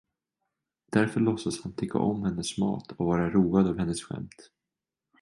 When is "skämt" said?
4.03-4.49